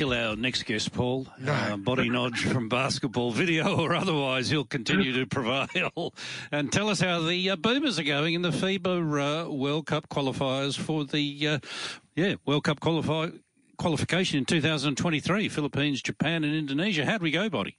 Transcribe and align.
Well, 0.00 0.08
nothing 0.08 0.14
can 0.14 0.18
kill 0.18 0.30
our 0.30 0.36
next 0.36 0.62
guest, 0.64 0.92
Paul. 0.92 1.26
No. 1.40 1.52
Uh, 1.52 1.76
Boti 1.76 2.10
Nagy 2.10 2.48
from 2.48 2.68
basketball, 2.68 3.32
video 3.32 3.76
or 3.80 3.94
otherwise, 3.94 4.50
he'll 4.50 4.64
continue 4.64 5.12
to 5.12 5.26
prevail. 5.26 6.14
And 6.52 6.72
tell 6.72 6.88
us 6.88 7.00
how 7.00 7.20
the 7.20 7.50
uh, 7.50 7.56
Boomers 7.56 7.98
are 7.98 8.04
going 8.04 8.34
in 8.34 8.42
the 8.42 8.50
FIBA 8.50 9.46
uh, 9.46 9.50
World 9.50 9.86
Cup 9.86 10.08
qualifiers 10.08 10.78
for 10.78 11.04
the 11.04 11.48
uh, 11.48 11.58
yeah 12.14 12.34
World 12.46 12.64
Cup 12.64 12.80
qualify 12.80 13.28
qualification 13.78 14.38
in 14.38 14.44
2023. 14.44 15.48
Philippines, 15.48 16.02
Japan, 16.02 16.44
and 16.44 16.54
Indonesia. 16.54 17.04
How'd 17.04 17.22
we 17.22 17.30
go, 17.30 17.48
body? 17.48 17.76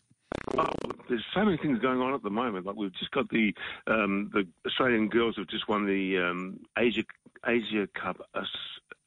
Well, 0.53 0.73
there's 1.09 1.26
so 1.34 1.43
many 1.43 1.57
things 1.57 1.79
going 1.79 2.01
on 2.01 2.13
at 2.13 2.23
the 2.23 2.29
moment. 2.29 2.65
Like 2.65 2.76
we've 2.76 2.93
just 2.93 3.12
got 3.12 3.29
the 3.29 3.53
um, 3.88 4.29
the 4.34 4.48
Australian 4.65 5.09
girls 5.09 5.35
have 5.38 5.48
just 5.48 5.67
won 5.67 5.85
the 5.85 6.17
um, 6.17 6.59
Asia 6.77 7.03
Asia 7.45 7.88
Cup 7.93 8.21
uh, 8.34 8.41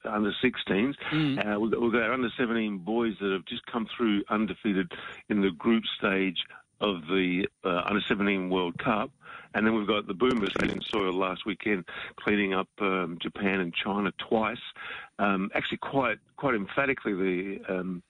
under 0.05 0.33
16s. 0.43 0.95
Mm. 1.13 1.39
Uh, 1.55 1.61
we've, 1.61 1.71
got, 1.71 1.81
we've 1.81 1.93
got 1.93 2.03
our 2.03 2.13
under 2.13 2.31
17 2.37 2.79
boys 2.79 3.15
that 3.21 3.33
have 3.33 3.45
just 3.47 3.65
come 3.67 3.87
through 3.97 4.23
undefeated 4.29 4.93
in 5.29 5.41
the 5.41 5.51
group 5.51 5.85
stage 5.99 6.39
of 6.81 7.03
the 7.07 7.47
uh, 7.65 7.83
under 7.87 8.01
17 8.09 8.51
World 8.51 8.79
Cup. 8.79 9.11
And 9.55 9.65
then 9.65 9.75
we've 9.77 9.87
got 9.87 10.09
the 10.09 10.15
Boomers 10.15 10.53
in 10.63 10.81
soil 10.83 11.13
last 11.13 11.47
weekend, 11.47 11.85
cleaning 12.17 12.55
up 12.55 12.69
um, 12.81 13.19
Japan 13.23 13.61
and 13.61 13.73
China 13.73 14.13
twice. 14.29 14.59
Um, 15.19 15.51
actually, 15.55 15.79
quite 15.79 16.19
quite 16.37 16.55
emphatically, 16.55 17.15
the 17.15 17.61
um, 17.69 18.03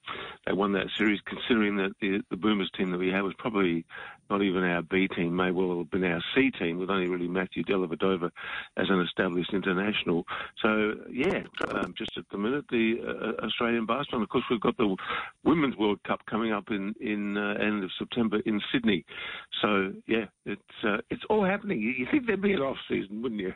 they 0.46 0.52
won 0.52 0.72
that 0.72 0.86
series, 0.96 1.20
considering 1.26 1.76
that 1.76 1.92
the, 2.00 2.20
the 2.30 2.36
Boomers 2.36 2.70
team 2.76 2.90
that 2.90 2.98
we 2.98 3.08
had 3.08 3.22
was 3.22 3.34
probably 3.38 3.84
not 4.30 4.42
even 4.42 4.64
our 4.64 4.80
B 4.80 5.06
team, 5.08 5.36
may 5.36 5.50
well 5.50 5.78
have 5.78 5.90
been 5.90 6.04
our 6.04 6.22
C 6.34 6.50
team, 6.50 6.78
with 6.78 6.90
only 6.90 7.08
really 7.08 7.28
Matthew 7.28 7.62
Dellavedova 7.62 8.30
as 8.76 8.88
an 8.88 9.00
established 9.00 9.52
international. 9.52 10.24
So, 10.62 10.94
yeah, 11.10 11.42
um, 11.68 11.94
just 11.96 12.16
at 12.16 12.24
the 12.30 12.38
minute, 12.38 12.64
the 12.70 12.96
uh, 13.06 13.44
Australian 13.44 13.84
basketball. 13.84 14.22
Of 14.22 14.30
course, 14.30 14.44
we've 14.50 14.60
got 14.60 14.76
the 14.78 14.96
Women's 15.44 15.76
World 15.76 16.02
Cup 16.04 16.20
coming 16.24 16.52
up 16.52 16.70
in, 16.70 16.94
in 17.00 17.36
uh, 17.36 17.54
end 17.60 17.84
of 17.84 17.90
September 17.98 18.40
in 18.46 18.62
Sydney. 18.72 19.04
So, 19.60 19.92
yeah, 20.06 20.24
it's 20.46 20.62
uh, 20.82 20.98
it's 21.10 21.22
all 21.28 21.44
happening. 21.44 21.80
You 21.80 22.06
think 22.10 22.26
there'd 22.26 22.40
be 22.40 22.54
an 22.54 22.60
off 22.60 22.78
season, 22.88 23.20
wouldn't 23.20 23.40
you? 23.40 23.52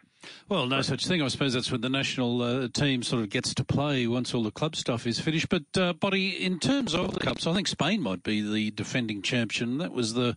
Well, 0.48 0.66
no 0.66 0.82
such 0.82 1.06
thing. 1.06 1.22
I 1.22 1.28
suppose 1.28 1.54
that's 1.54 1.70
when 1.70 1.80
the 1.80 1.88
national 1.88 2.42
uh, 2.42 2.68
team 2.68 3.02
sort 3.02 3.22
of 3.22 3.30
gets 3.30 3.37
to 3.44 3.64
play 3.64 4.06
once 4.06 4.34
all 4.34 4.42
the 4.42 4.50
club 4.50 4.76
stuff 4.76 5.06
is 5.06 5.20
finished. 5.20 5.48
But, 5.48 5.64
uh, 5.76 5.92
Boti, 5.94 6.38
in 6.38 6.58
terms 6.58 6.94
of 6.94 7.14
the 7.14 7.20
Cups, 7.20 7.46
I 7.46 7.54
think 7.54 7.68
Spain 7.68 8.00
might 8.02 8.22
be 8.22 8.40
the 8.40 8.70
defending 8.70 9.22
champion. 9.22 9.78
That 9.78 9.92
was 9.92 10.14
the 10.14 10.36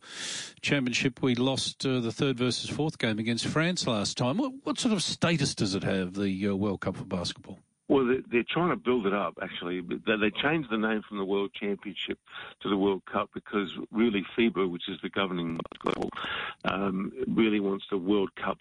championship 0.62 1.22
we 1.22 1.36
lost 1.36 1.86
uh, 1.86 2.00
the 2.00 2.12
third 2.12 2.38
versus 2.38 2.70
fourth 2.70 2.98
game 2.98 3.20
against 3.20 3.48
France 3.48 3.88
last 3.88 4.18
time. 4.18 4.38
What, 4.38 4.54
what 4.64 4.80
sort 4.80 4.94
of 4.94 5.04
status 5.04 5.56
does 5.56 5.76
it 5.76 5.84
have, 5.84 6.14
the 6.14 6.48
uh, 6.48 6.56
World 6.56 6.82
Cup 6.82 6.98
for 6.98 7.06
basketball? 7.06 7.60
Well, 7.88 8.22
they're 8.32 8.46
trying 8.50 8.70
to 8.70 8.78
build 8.78 9.06
it 9.06 9.14
up, 9.14 9.38
actually. 9.42 9.82
They 9.82 10.32
changed 10.42 10.70
the 10.70 10.78
name 10.78 11.02
from 11.08 11.18
the 11.18 11.26
World 11.26 11.52
Championship 11.54 12.20
to 12.62 12.70
the 12.70 12.78
World 12.78 13.04
Cup 13.06 13.32
because 13.34 13.78
really 13.92 14.26
FIBA, 14.38 14.72
which 14.72 14.88
is 14.88 14.98
the 15.04 15.10
governing 15.10 15.60
level, 15.84 16.10
um, 16.64 17.12
really 17.28 17.60
wants 17.60 17.84
the 17.92 17.98
World 17.98 18.30
Cup 18.36 18.60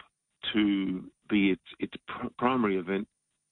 to 0.51 1.05
be 1.29 1.51
its, 1.51 1.61
its 1.79 1.93
primary 2.37 2.75
event 2.75 3.07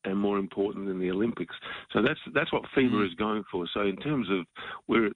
and 0.09 0.19
more 0.19 0.37
important 0.37 0.87
than 0.87 0.99
the 0.99 1.11
Olympics. 1.11 1.55
So 1.93 2.01
that's 2.01 2.19
that's 2.33 2.51
what 2.51 2.63
FIBA 2.75 2.91
mm. 2.91 3.07
is 3.07 3.13
going 3.15 3.43
for. 3.51 3.67
So 3.73 3.81
in 3.81 3.97
terms 3.97 4.27
of 4.29 4.45
where 4.87 5.05
it 5.05 5.15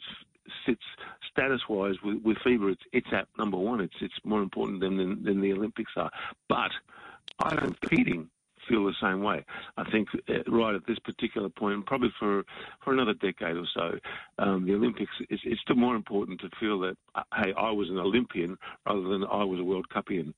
sits 0.66 0.84
status-wise 1.32 1.96
with, 2.04 2.22
with 2.24 2.38
FIBA, 2.46 2.74
it's 2.74 2.84
it's 2.92 3.08
at 3.12 3.28
number 3.38 3.58
one. 3.58 3.82
It's 3.82 3.96
it's 4.02 4.14
more 4.24 4.42
important 4.42 4.80
than 4.82 4.98
than, 4.98 5.24
than 5.24 5.42
the 5.42 5.54
Olympics 5.54 5.92
are. 5.98 6.12
But 6.50 6.72
I 7.44 7.56
don't 7.56 7.80
competing 7.80 8.30
feel 8.68 8.86
the 8.86 8.94
same 9.02 9.22
way. 9.22 9.44
I 9.78 9.90
think 9.92 10.08
uh, 10.30 10.34
right 10.48 10.76
at 10.76 10.86
this 10.88 11.00
particular 11.00 11.50
point, 11.50 11.86
probably 11.86 12.14
for 12.20 12.44
for 12.84 12.94
another 12.94 13.14
decade 13.14 13.58
or 13.58 13.66
so, 13.74 13.92
um, 14.40 14.66
the 14.66 14.74
Olympics 14.74 15.12
is 15.30 15.40
it's 15.44 15.62
still 15.62 15.76
more 15.76 15.96
important 15.96 16.40
to 16.42 16.50
feel 16.60 16.80
that 16.82 16.96
uh, 17.16 17.24
hey, 17.36 17.54
I 17.58 17.72
was 17.72 17.90
an 17.90 18.00
Olympian 18.00 18.58
rather 18.86 19.08
than 19.08 19.24
I 19.24 19.44
was 19.44 19.60
a 19.60 19.64
World 19.64 19.88
Cupian. 19.94 20.34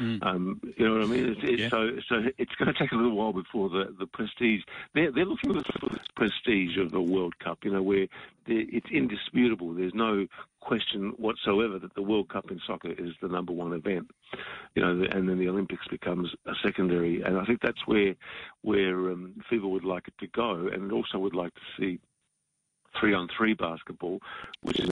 Mm. 0.00 0.24
Um, 0.24 0.60
you 0.76 0.86
know 0.86 0.94
what 0.94 1.02
I 1.02 1.06
mean? 1.06 1.28
It's, 1.30 1.40
it's, 1.42 1.60
yeah. 1.62 1.68
So, 1.70 1.90
so 2.08 2.22
it's 2.38 2.54
going 2.56 2.72
to 2.72 2.78
take 2.78 2.92
a 2.92 2.96
little 2.96 3.16
while 3.16 3.32
before 3.32 3.68
the, 3.68 3.94
the 3.98 4.06
prestige. 4.06 4.62
They're, 4.94 5.10
they're 5.10 5.24
looking 5.24 5.54
for 5.54 5.60
the 5.62 5.98
prestige 6.14 6.78
of 6.78 6.90
the 6.90 7.00
World 7.00 7.38
Cup. 7.38 7.58
You 7.64 7.72
know, 7.72 7.82
where 7.82 8.06
it's 8.46 8.90
indisputable. 8.90 9.74
There's 9.74 9.94
no 9.94 10.26
question 10.60 11.14
whatsoever 11.16 11.78
that 11.78 11.94
the 11.94 12.02
World 12.02 12.28
Cup 12.28 12.50
in 12.50 12.60
soccer 12.66 12.90
is 12.90 13.12
the 13.22 13.28
number 13.28 13.52
one 13.52 13.72
event. 13.72 14.10
You 14.74 14.82
know, 14.82 15.06
and 15.10 15.28
then 15.28 15.38
the 15.38 15.48
Olympics 15.48 15.86
becomes 15.88 16.34
a 16.46 16.52
secondary. 16.62 17.22
And 17.22 17.38
I 17.38 17.44
think 17.44 17.60
that's 17.62 17.86
where 17.86 18.14
where 18.62 19.10
um, 19.10 19.34
FIBA 19.50 19.68
would 19.68 19.84
like 19.84 20.08
it 20.08 20.14
to 20.20 20.26
go, 20.28 20.68
and 20.72 20.92
also 20.92 21.18
would 21.18 21.34
like 21.34 21.54
to 21.54 21.60
see 21.78 22.00
three 22.98 23.14
on 23.14 23.28
three 23.36 23.54
basketball, 23.54 24.20
which 24.62 24.80
is 24.80 24.90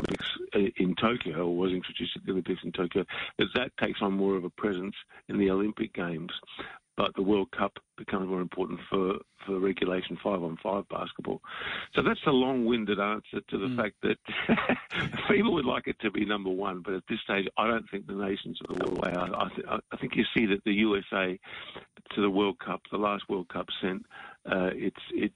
in 0.77 0.95
Tokyo 0.97 1.47
or 1.47 1.57
was 1.57 1.73
introduced 1.73 2.17
at 2.17 2.25
the 2.25 2.33
Olympics 2.33 2.63
in 2.65 2.73
Tokyo, 2.73 3.05
as 3.39 3.49
that 3.55 3.77
takes 3.79 4.03
on 4.03 4.13
more 4.13 4.37
of 4.37 4.45
a 4.45 4.51
presence 4.51 4.95
in 5.29 5.39
the 5.39 5.51
Olympic 5.51 5.93
Games. 5.95 6.33
But 6.97 7.13
the 7.17 7.23
World 7.23 7.51
Cup 7.51 7.73
becomes 7.97 8.29
more 8.29 8.41
important 8.41 8.79
for, 8.89 9.17
for 9.45 9.59
regulation 9.59 10.17
five 10.23 10.45
on 10.45 10.57
five 10.63 10.89
basketball. 10.89 11.41
So 11.93 12.03
that's 12.03 12.21
a 12.27 12.31
long 12.31 12.67
winded 12.67 13.01
answer 13.01 13.41
to 13.49 13.59
the 13.59 13.67
mm. 13.67 13.77
fact 13.77 13.97
that 14.03 14.17
FIBA 15.29 15.53
would 15.53 15.65
like 15.65 15.89
it 15.89 15.97
to 16.03 16.13
be 16.13 16.25
number 16.25 16.51
one, 16.51 16.83
but 16.85 16.95
at 16.95 17.03
this 17.09 17.19
stage, 17.25 17.49
I 17.59 17.67
don't 17.67 17.91
think 17.91 18.07
the 18.07 18.15
nations 18.15 18.61
are 18.69 18.77
the 18.77 18.95
way. 18.95 19.13
I, 19.13 19.25
I, 19.25 19.49
th- 19.49 19.67
I 19.91 19.97
think 19.97 20.15
you 20.15 20.25
see 20.37 20.47
that 20.47 20.63
the 20.65 20.73
USA 20.73 21.37
to 22.15 22.21
the 22.21 22.31
World 22.31 22.61
Cup, 22.61 22.83
the 22.93 22.99
last 22.99 23.25
World 23.29 23.49
Cup, 23.49 23.67
sent 23.83 24.07
uh, 24.47 24.71
its 24.73 25.01
its. 25.13 25.35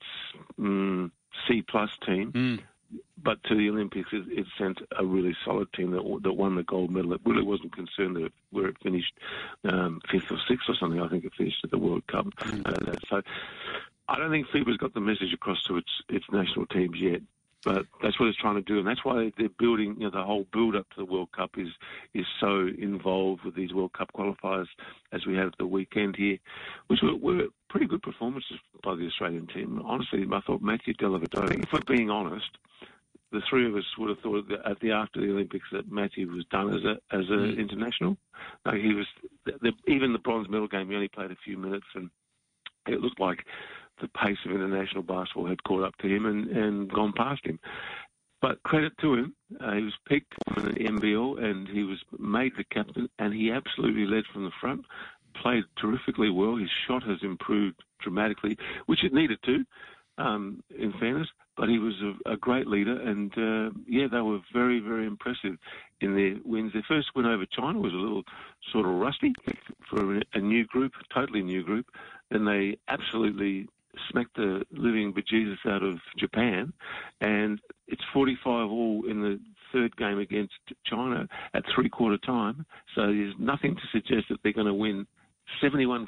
Mm, 0.61 1.11
C 1.49 1.63
plus 1.63 1.91
team. 2.07 2.33
Mm. 2.33 2.61
But 3.23 3.43
to 3.45 3.55
the 3.55 3.69
Olympics, 3.69 4.09
it, 4.13 4.25
it, 4.29 4.47
sent 4.57 4.79
a 4.99 5.05
really 5.05 5.37
solid 5.45 5.71
team 5.75 5.91
that, 5.91 6.21
that 6.23 6.33
won 6.33 6.55
the 6.55 6.63
gold 6.63 6.91
medal. 6.91 7.13
It 7.13 7.21
really 7.25 7.43
wasn't 7.43 7.75
concerned 7.75 8.17
that 8.17 8.27
it, 8.27 8.33
where 8.51 8.69
it 8.69 8.77
finished 8.83 9.13
um, 9.65 10.01
fifth 10.11 10.33
or 10.33 10.39
sixth 10.49 10.71
or 10.71 10.75
something. 10.75 11.01
I 11.01 11.09
think 11.09 11.25
it 11.25 11.33
finished 11.37 11.61
at 11.65 11.71
the 11.71 11.79
World 11.79 12.07
Cup. 12.07 12.27
Mm. 12.41 12.67
Uh, 12.67 12.97
so 13.11 13.23
I 14.09 14.17
don't 14.17 14.31
think 14.31 14.47
FIBA's 14.49 14.79
got 14.79 14.95
the 14.95 15.01
message 15.01 15.35
across 15.35 15.63
to 15.65 15.77
its 15.77 15.91
its 16.09 16.25
national 16.33 16.67
teams 16.67 16.97
yet. 16.99 17.21
But 17.65 17.87
that's 18.03 18.19
what 18.21 18.29
it's 18.29 18.39
trying 18.39 18.55
to 18.55 18.63
do, 18.63 18.79
and 18.79 18.87
that's 18.87 19.05
why 19.05 19.33
they're 19.37 19.49
building. 19.59 19.97
You 19.99 20.05
know, 20.05 20.11
the 20.11 20.23
whole 20.23 20.47
build-up 20.53 20.89
to 20.91 20.97
the 20.99 21.05
World 21.05 21.33
Cup 21.33 21.51
is 21.57 21.69
is 22.15 22.25
so 22.39 22.69
involved 22.79 23.45
with 23.45 23.57
these 23.57 23.75
World 23.75 23.95
Cup 23.95 24.13
qualifiers, 24.13 24.69
as 25.13 25.27
we 25.27 25.35
have 25.35 25.51
the 25.59 25.67
weekend 25.67 26.15
here, 26.17 26.39
which 26.87 27.01
were, 27.03 27.17
were 27.17 27.47
pretty 27.69 27.87
good 27.87 28.03
performances 28.03 28.59
by 28.85 28.95
the 28.95 29.07
Australian 29.07 29.49
team. 29.49 29.83
Honestly, 29.85 30.25
I 30.33 30.41
thought 30.41 30.63
Matthew 30.63 30.95
Dellavedova. 30.95 31.61
If 31.61 31.73
we're 31.73 31.97
being 31.97 32.11
honest, 32.11 32.49
the 33.33 33.43
three 33.51 33.67
of 33.67 33.75
us 33.75 33.85
would 33.99 34.11
have 34.11 34.21
thought 34.21 34.51
at 34.65 34.81
the 34.81 34.93
after 34.93 35.21
the 35.21 35.33
Olympics 35.33 35.69
that 35.73 35.91
Matthew 35.91 36.31
was 36.31 36.45
done 36.51 36.73
as 36.73 36.85
a 36.85 36.93
as 37.15 37.29
an 37.29 37.57
mm. 37.57 37.59
international. 37.59 38.17
No, 38.65 38.73
he 38.73 38.95
was 38.95 39.07
the, 39.45 39.73
even 39.87 40.13
the 40.13 40.19
bronze 40.21 40.49
medal 40.49 40.69
game. 40.69 40.89
He 40.89 40.95
only 40.95 41.09
played 41.09 41.33
a 41.33 41.37
few 41.45 41.59
minutes, 41.59 41.87
and 41.95 42.09
it 42.87 43.01
looked 43.01 43.21
like 43.21 43.45
the 44.01 44.09
pace 44.09 44.39
of 44.45 44.53
international 44.53 45.03
basketball 45.03 45.49
had 45.49 45.63
caught 45.65 45.85
up 45.85 45.97
to 45.99 46.09
him 46.09 46.27
and, 46.27 46.49
and 46.49 46.93
gone 46.93 47.13
past 47.17 47.45
him. 47.45 47.59
But 48.41 48.63
credit 48.63 48.93
to 49.01 49.15
him, 49.15 49.35
uh, 49.61 49.75
he 49.75 49.83
was 49.83 49.95
picked 50.09 50.35
for 50.55 50.61
the 50.61 50.71
NBL 50.71 51.43
and 51.43 51.67
he 51.69 51.83
was 51.83 51.99
made 52.19 52.53
the 52.57 52.65
captain, 52.65 53.09
and 53.19 53.35
he 53.35 53.51
absolutely 53.51 54.07
led 54.07 54.25
from 54.33 54.45
the 54.45 54.53
front, 54.61 54.85
played 55.43 55.65
terrifically 55.77 56.31
well. 56.31 56.57
His 56.57 56.71
shot 56.87 57.03
has 57.03 57.19
improved 57.23 57.83
dramatically, 58.01 58.57
which 58.87 59.03
it 59.03 59.13
needed 59.13 59.39
to, 59.45 59.65
um, 60.19 60.63
in 60.79 60.93
fairness. 61.01 61.29
But 61.57 61.69
he 61.69 61.81
was 61.81 61.95
a, 62.01 62.35
a 62.35 62.37
great 62.37 62.69
leader, 62.69 63.01
and 63.01 63.33
uh, 63.37 63.77
yeah, 63.89 64.07
they 64.07 64.21
were 64.21 64.39
very, 64.53 64.79
very 64.79 65.07
impressive 65.07 65.57
in 66.01 66.15
their 66.15 66.37
wins. 66.45 66.73
Their 66.73 66.85
first 66.87 67.09
win 67.17 67.27
over 67.27 67.45
China 67.47 67.81
was 67.81 67.93
a 67.93 67.97
little 67.97 68.23
sort 68.73 68.87
of 68.87 68.93
rusty 68.93 69.33
for 69.91 70.21
a 70.35 70.39
new 70.39 70.65
group, 70.67 70.93
totally 71.13 71.43
new 71.43 71.65
group. 71.65 71.87
Then 72.31 72.45
they 72.45 72.79
absolutely 72.87 73.67
smacked 74.11 74.37
the 74.37 74.65
living 74.73 75.13
bejesus 75.13 75.59
out 75.67 75.83
of 75.83 75.99
Japan, 76.19 76.73
and 77.21 77.61
it's 77.87 78.03
45 78.13 78.71
all 78.71 79.05
in 79.09 79.21
the 79.23 79.41
third 79.73 79.97
game 79.97 80.19
against 80.19 80.55
China 80.87 81.27
at 81.55 81.65
three 81.75 81.89
quarter 81.89 82.19
time. 82.19 82.65
So 82.95 83.07
there's 83.07 83.35
nothing 83.39 83.75
to 83.75 83.83
suggest 83.93 84.27
that 84.31 84.39
they're 84.43 84.53
going 84.53 84.67
to 84.67 84.75
win 84.75 85.07
71-48. 85.63 86.07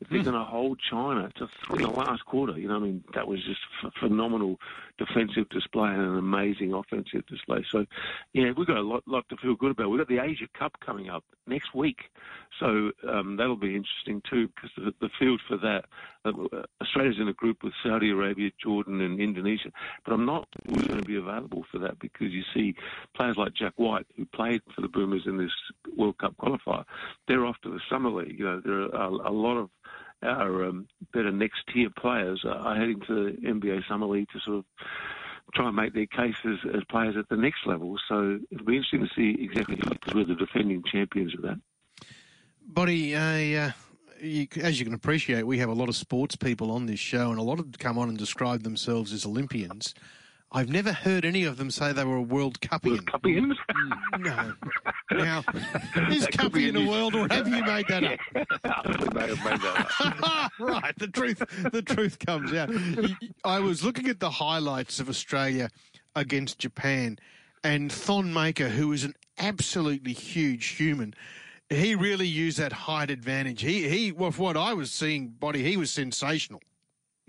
If 0.00 0.08
they're 0.08 0.20
mm. 0.20 0.24
going 0.24 0.34
to 0.34 0.44
hold 0.44 0.80
China 0.90 1.30
to 1.36 1.48
three 1.66 1.84
in 1.84 1.90
the 1.90 1.96
last 1.96 2.24
quarter, 2.24 2.58
you 2.58 2.68
know, 2.68 2.76
I 2.76 2.80
mean, 2.80 3.04
that 3.14 3.26
was 3.26 3.38
just 3.44 3.60
a 3.84 3.90
phenomenal 4.00 4.56
defensive 5.00 5.48
display 5.48 5.88
and 5.88 6.02
an 6.02 6.18
amazing 6.18 6.74
offensive 6.74 7.26
display. 7.26 7.64
So, 7.70 7.86
yeah, 8.34 8.52
we've 8.56 8.66
got 8.66 8.76
a 8.76 8.82
lot, 8.82 9.02
lot 9.06 9.26
to 9.30 9.36
feel 9.38 9.54
good 9.54 9.72
about. 9.72 9.88
We've 9.88 9.98
got 9.98 10.08
the 10.08 10.22
Asia 10.22 10.46
Cup 10.56 10.72
coming 10.84 11.08
up 11.08 11.24
next 11.46 11.74
week, 11.74 12.02
so 12.60 12.90
um, 13.08 13.36
that'll 13.36 13.56
be 13.56 13.74
interesting 13.74 14.22
too 14.28 14.48
because 14.48 14.70
the, 14.76 14.92
the 15.00 15.08
field 15.18 15.40
for 15.48 15.56
that, 15.56 15.86
uh, 16.26 16.32
Australia's 16.82 17.16
in 17.18 17.28
a 17.28 17.32
group 17.32 17.62
with 17.64 17.72
Saudi 17.82 18.10
Arabia, 18.10 18.50
Jordan, 18.62 19.00
and 19.00 19.18
Indonesia. 19.18 19.70
But 20.04 20.12
I'm 20.12 20.26
not 20.26 20.46
going 20.68 20.98
to 20.98 21.04
be 21.04 21.16
available 21.16 21.64
for 21.72 21.78
that 21.78 21.98
because 21.98 22.30
you 22.30 22.42
see 22.52 22.74
players 23.16 23.36
like 23.38 23.54
Jack 23.54 23.72
White, 23.76 24.06
who 24.16 24.26
played 24.26 24.60
for 24.74 24.82
the 24.82 24.88
Boomers 24.88 25.22
in 25.24 25.38
this 25.38 25.52
World 25.96 26.18
Cup 26.18 26.34
qualifier, 26.36 26.84
they're 27.26 27.46
off 27.46 27.56
to 27.62 27.70
the 27.70 27.80
Summer 27.90 28.10
League. 28.10 28.38
You 28.38 28.44
know, 28.44 28.60
there 28.62 28.82
are 28.82 29.06
a, 29.06 29.30
a 29.30 29.32
lot 29.32 29.56
of 29.56 29.70
our 30.22 30.64
um, 30.66 30.86
better 31.12 31.32
next 31.32 31.60
tier 31.72 31.90
players 31.90 32.44
are 32.46 32.76
heading 32.76 33.00
to 33.06 33.14
the 33.24 33.46
NBA 33.46 33.88
Summer 33.88 34.06
League 34.06 34.28
to 34.32 34.40
sort 34.40 34.58
of 34.58 34.64
try 35.54 35.66
and 35.66 35.76
make 35.76 35.94
their 35.94 36.06
cases 36.06 36.58
as 36.74 36.82
players 36.90 37.16
at 37.18 37.28
the 37.28 37.36
next 37.36 37.66
level. 37.66 37.96
So 38.08 38.38
it'll 38.50 38.64
be 38.64 38.76
interesting 38.76 39.00
to 39.00 39.14
see 39.16 39.42
exactly 39.42 39.76
because 39.76 40.14
we're 40.14 40.24
the 40.24 40.34
defending 40.34 40.82
champions 40.90 41.34
of 41.34 41.42
that. 41.42 41.60
Buddy, 42.66 43.16
uh, 43.16 43.72
you, 44.20 44.46
as 44.60 44.78
you 44.78 44.84
can 44.84 44.94
appreciate, 44.94 45.46
we 45.46 45.58
have 45.58 45.68
a 45.68 45.74
lot 45.74 45.88
of 45.88 45.96
sports 45.96 46.36
people 46.36 46.70
on 46.70 46.86
this 46.86 47.00
show, 47.00 47.30
and 47.30 47.38
a 47.38 47.42
lot 47.42 47.58
of 47.58 47.72
them 47.72 47.74
come 47.78 47.98
on 47.98 48.08
and 48.08 48.18
describe 48.18 48.62
themselves 48.62 49.12
as 49.12 49.26
Olympians. 49.26 49.94
I've 50.52 50.68
never 50.68 50.92
heard 50.92 51.24
any 51.24 51.44
of 51.44 51.58
them 51.58 51.70
say 51.70 51.92
they 51.92 52.04
were 52.04 52.16
a 52.16 52.22
World 52.22 52.60
Cupian. 52.60 52.90
World 52.90 53.06
Cupian? 53.06 53.52
Mm. 53.72 54.20
no. 55.12 55.16
Now, 55.16 55.44
is 56.10 56.26
Cupian 56.26 56.84
a 56.84 56.88
world, 56.88 57.14
or 57.14 57.28
have 57.30 57.46
you 57.46 57.62
made 57.64 57.86
that 57.88 58.02
up? 58.02 58.18
May 59.14 59.28
have 59.28 59.44
made 59.44 59.60
that 59.60 60.18
up. 60.22 60.52
right, 60.58 60.94
the 60.98 61.06
truth, 61.06 61.38
the 61.72 61.82
truth 61.82 62.18
comes 62.18 62.52
out. 62.52 62.70
I 63.44 63.60
was 63.60 63.84
looking 63.84 64.08
at 64.08 64.18
the 64.18 64.30
highlights 64.30 64.98
of 64.98 65.08
Australia 65.08 65.70
against 66.16 66.58
Japan, 66.58 67.18
and 67.62 67.92
Thon 67.92 68.32
Maker, 68.32 68.70
who 68.70 68.92
is 68.92 69.04
an 69.04 69.14
absolutely 69.38 70.12
huge 70.12 70.66
human, 70.66 71.14
he 71.68 71.94
really 71.94 72.26
used 72.26 72.58
that 72.58 72.72
height 72.72 73.10
advantage. 73.10 73.62
He, 73.62 73.88
he, 73.88 74.10
well, 74.10 74.32
what 74.32 74.56
I 74.56 74.74
was 74.74 74.90
seeing, 74.90 75.30
Boti, 75.40 75.64
he 75.64 75.76
was 75.76 75.92
sensational. 75.92 76.60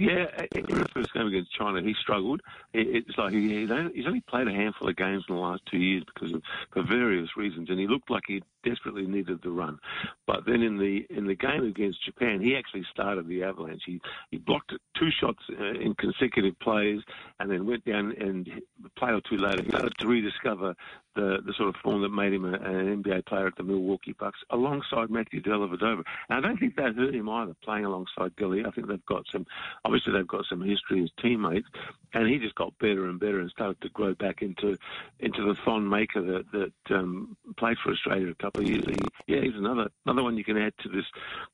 Yeah, 0.02 0.26
in 0.56 0.66
the 0.66 0.88
first 0.96 1.14
game 1.14 1.28
against 1.28 1.54
China, 1.54 1.80
he 1.80 1.94
struggled. 1.94 2.42
It's 2.74 3.16
like 3.20 3.34
he, 3.34 3.68
he's 3.94 4.08
only 4.08 4.22
played 4.22 4.48
a 4.48 4.52
handful 4.52 4.90
of 4.90 4.96
games 4.96 5.24
in 5.30 5.36
the 5.36 5.42
last 5.42 5.62
two 5.70 5.78
years 5.78 6.04
because 6.12 6.34
of 6.34 6.42
for 6.72 6.82
various 6.82 7.38
reasons, 7.38 7.70
and 7.70 7.80
he 7.80 7.86
looked 7.86 8.10
like 8.10 8.24
he 8.28 8.42
desperately 8.64 9.06
needed 9.06 9.40
the 9.44 9.50
run. 9.50 9.80
But 10.28 10.46
then 10.46 10.62
in 10.62 10.78
the 10.78 11.06
in 11.10 11.28
the 11.28 11.36
game 11.36 11.66
against 11.66 12.04
Japan, 12.06 12.42
he 12.42 12.56
actually 12.56 12.86
started 12.92 13.28
the 13.28 13.44
avalanche. 13.44 13.84
He 13.86 14.00
he 14.32 14.38
blocked 14.38 14.74
two 14.98 15.10
shots 15.20 15.40
uh, 15.60 15.80
in 15.80 15.94
consecutive 15.96 16.58
plays, 16.60 17.02
and 17.40 17.50
then 17.50 17.66
went 17.66 17.86
down 17.86 18.14
and 18.20 18.48
a 18.86 19.00
play 19.00 19.12
or 19.12 19.22
two 19.30 19.38
later, 19.38 19.64
started 19.68 19.94
to 20.00 20.08
rediscover 20.08 20.76
the, 21.16 21.40
the 21.46 21.54
sort 21.58 21.70
of 21.70 21.76
form 21.84 22.02
that 22.02 22.10
made 22.10 22.34
him 22.34 22.46
an 22.46 23.04
NBA 23.04 23.26
player 23.26 23.48
at 23.48 23.56
the 23.58 23.64
Milwaukee 23.64 24.16
Bucks, 24.18 24.40
alongside 24.50 25.10
Matthew 25.10 25.42
Dellavedova. 25.42 26.04
And 26.30 26.38
I 26.38 26.40
don't 26.40 26.58
think 26.58 26.76
that 26.78 26.96
hurt 26.96 27.14
him 27.14 27.28
either, 27.30 27.54
playing 27.64 27.86
alongside 27.86 28.36
Delly. 28.38 28.66
I 28.66 28.72
think 28.72 28.88
they've 28.88 29.06
got 29.06 29.24
some, 29.32 29.46
obviously 29.84 30.14
they've 30.14 30.28
got 30.28 30.46
some 30.50 30.62
history 30.62 31.04
as 31.04 31.10
teammates, 31.22 31.68
and 32.14 32.28
he 32.28 32.38
just 32.38 32.56
got 32.56 32.78
better 32.80 33.08
and 33.10 33.20
better 33.20 33.40
and 33.40 33.50
started 33.52 33.82
to 33.82 33.90
grow 33.90 34.14
back 34.16 34.42
into 34.42 34.78
into 35.20 35.44
the 35.44 35.56
Thon 35.66 35.88
Maker 35.88 36.22
that 36.22 36.46
that 36.52 36.96
um, 36.96 37.36
played 37.58 37.78
for 37.84 37.92
Australia 37.92 38.30
a 38.30 38.36
couple 38.36 38.51
of 38.56 38.64
years. 38.64 38.84
Yeah, 39.28 39.42
he's 39.42 39.56
another 39.56 39.90
another 40.06 40.24
one 40.24 40.38
you 40.38 40.44
can 40.44 40.58
add 40.58 40.74
to 40.84 40.90
this 40.90 41.06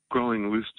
growing 0.09 0.51
list 0.51 0.73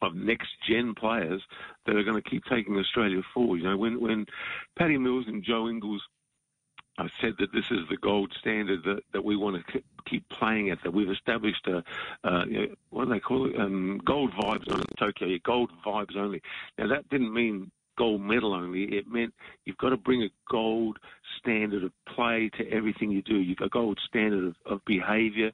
of 0.00 0.14
next 0.14 0.48
gen 0.68 0.94
players 0.94 1.42
that 1.86 1.96
are 1.96 2.04
going 2.04 2.20
to 2.20 2.30
keep 2.30 2.44
taking 2.44 2.76
Australia 2.76 3.22
forward. 3.34 3.58
You 3.58 3.70
know, 3.70 3.76
when 3.76 4.00
when 4.00 4.26
Patty 4.78 4.98
Mills 4.98 5.26
and 5.26 5.42
Joe 5.42 5.68
Ingles 5.68 6.02
I 6.98 7.08
said 7.20 7.34
that 7.38 7.52
this 7.52 7.70
is 7.70 7.88
the 7.88 7.96
gold 7.96 8.34
standard 8.40 8.82
that, 8.84 9.02
that 9.12 9.24
we 9.24 9.36
want 9.36 9.64
to 9.64 9.82
keep 10.04 10.28
playing 10.30 10.70
at, 10.70 10.82
that 10.82 10.92
we've 10.92 11.10
established 11.10 11.66
a, 11.68 11.84
uh, 12.24 12.44
you 12.46 12.58
know, 12.58 12.74
what 12.90 13.04
do 13.04 13.14
they 13.14 13.20
call 13.20 13.48
it? 13.48 13.58
Um, 13.58 14.00
gold 14.04 14.32
vibes 14.32 14.70
on 14.72 14.82
Tokyo, 14.98 15.38
gold 15.44 15.70
vibes 15.86 16.16
only. 16.16 16.42
Now, 16.76 16.88
that 16.88 17.08
didn't 17.08 17.32
mean 17.32 17.70
gold 17.98 18.20
medal 18.20 18.54
only. 18.54 18.84
It 18.84 19.08
meant 19.08 19.34
you've 19.64 19.76
got 19.76 19.90
to 19.90 19.96
bring 19.96 20.22
a 20.22 20.28
gold 20.50 20.98
standard 21.38 21.82
of 21.84 21.92
play 22.14 22.50
to 22.56 22.70
everything 22.70 23.10
you 23.10 23.22
do. 23.22 23.36
You've 23.36 23.58
got 23.58 23.66
a 23.66 23.70
gold 23.70 23.98
standard 24.08 24.44
of, 24.44 24.54
of 24.64 24.84
behaviour 24.86 25.50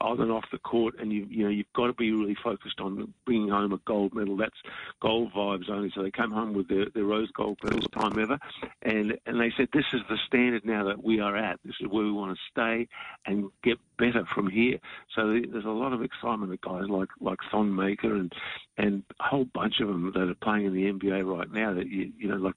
on 0.00 0.20
and 0.20 0.30
off 0.30 0.44
the 0.52 0.58
court, 0.58 0.94
and 1.00 1.12
you 1.12 1.26
you 1.30 1.44
know 1.44 1.50
you've 1.50 1.72
got 1.74 1.86
to 1.86 1.94
be 1.94 2.12
really 2.12 2.36
focused 2.44 2.80
on 2.80 3.12
bringing 3.24 3.48
home 3.48 3.72
a 3.72 3.80
gold 3.86 4.14
medal. 4.14 4.36
That's 4.36 4.60
gold 5.00 5.32
vibes 5.32 5.70
only. 5.70 5.90
So 5.94 6.02
they 6.02 6.10
came 6.10 6.30
home 6.30 6.52
with 6.52 6.68
their, 6.68 6.86
their 6.94 7.04
rose 7.04 7.30
gold 7.32 7.58
medals 7.64 7.86
time 7.92 8.18
ever, 8.18 8.38
and 8.82 9.18
and 9.26 9.40
they 9.40 9.52
said 9.56 9.68
this 9.72 9.86
is 9.92 10.02
the 10.08 10.18
standard 10.26 10.64
now 10.64 10.84
that 10.84 11.02
we 11.02 11.20
are 11.20 11.36
at. 11.36 11.58
This 11.64 11.76
is 11.80 11.88
where 11.88 12.04
we 12.04 12.12
want 12.12 12.36
to 12.36 12.42
stay 12.50 12.88
and 13.24 13.50
get 13.64 13.78
better 13.98 14.24
from 14.34 14.48
here. 14.48 14.78
So 15.14 15.40
there's 15.50 15.64
a 15.64 15.68
lot 15.68 15.92
of 15.92 16.02
excitement 16.02 16.52
at 16.52 16.60
guys 16.60 16.88
like 16.88 17.08
like 17.20 17.38
Thon 17.50 17.74
Maker 17.74 18.14
and 18.14 18.32
and 18.78 19.02
a 19.20 19.24
whole 19.24 19.46
bunch 19.54 19.80
of 19.80 19.88
them 19.88 20.12
that 20.14 20.28
are 20.28 20.34
playing 20.42 20.66
in 20.66 20.74
the 20.74 20.92
NBA 20.92 21.24
right 21.24 21.50
now. 21.50 21.74
That 21.74 21.88
you, 21.88 22.12
you 22.18 22.28
know, 22.28 22.36
like 22.36 22.54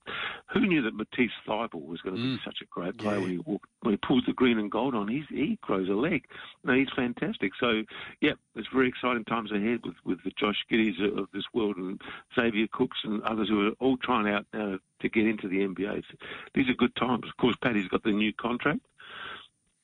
who 0.53 0.65
knew 0.65 0.81
that 0.81 0.93
Matisse 0.93 1.31
Thybulle 1.47 1.85
was 1.85 2.01
going 2.01 2.15
to 2.15 2.21
mm. 2.21 2.35
be 2.35 2.41
such 2.43 2.57
a 2.61 2.65
great 2.65 2.97
player 2.97 3.17
yeah. 3.17 3.21
when 3.21 3.31
he 3.31 3.37
walk, 3.39 3.61
when 3.81 3.93
he 3.93 3.97
pulls 3.97 4.23
the 4.25 4.33
green 4.33 4.59
and 4.59 4.71
gold 4.71 4.95
on? 4.95 5.07
He's, 5.07 5.25
he 5.29 5.57
grows 5.61 5.89
a 5.89 5.93
leg. 5.93 6.25
No, 6.63 6.73
he's 6.73 6.89
fantastic. 6.95 7.51
So 7.59 7.83
yeah, 8.21 8.33
it's 8.55 8.67
very 8.73 8.89
exciting 8.89 9.25
times 9.25 9.51
ahead 9.51 9.79
with 9.83 9.95
with 10.05 10.23
the 10.23 10.31
Josh 10.37 10.65
Giddeys 10.71 11.01
of 11.17 11.27
this 11.33 11.45
world 11.53 11.77
and 11.77 12.01
Xavier 12.35 12.67
Cooks 12.71 12.97
and 13.03 13.21
others 13.23 13.49
who 13.49 13.67
are 13.67 13.71
all 13.79 13.97
trying 13.97 14.27
out 14.27 14.45
now 14.53 14.79
to 15.01 15.09
get 15.09 15.25
into 15.25 15.47
the 15.47 15.59
NBA. 15.59 16.03
So 16.09 16.17
these 16.53 16.69
are 16.69 16.73
good 16.73 16.95
times. 16.95 17.25
Of 17.27 17.37
course, 17.37 17.55
Patty's 17.61 17.87
got 17.87 18.03
the 18.03 18.11
new 18.11 18.33
contract. 18.33 18.81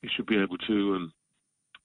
He 0.02 0.08
should 0.08 0.26
be 0.26 0.38
able 0.38 0.58
to. 0.58 0.94
Um, 0.94 1.12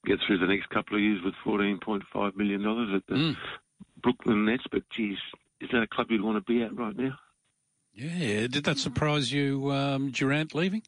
get 0.05 0.19
through 0.25 0.39
the 0.39 0.47
next 0.47 0.69
couple 0.69 0.97
of 0.97 1.01
years 1.01 1.21
with 1.23 1.33
$14.5 1.45 2.35
million 2.35 2.61
at 2.95 3.03
the 3.07 3.15
mm. 3.15 3.35
Brooklyn 4.01 4.45
Nets. 4.45 4.63
But, 4.71 4.83
geez, 4.95 5.17
is 5.59 5.69
that 5.71 5.81
a 5.81 5.87
club 5.87 6.07
you'd 6.09 6.23
want 6.23 6.37
to 6.37 6.51
be 6.51 6.63
at 6.63 6.75
right 6.75 6.95
now? 6.95 7.17
Yeah. 7.93 8.47
Did 8.47 8.63
that 8.65 8.77
surprise 8.77 9.31
you, 9.31 9.71
um, 9.71 10.11
Durant 10.11 10.55
leaving? 10.55 10.83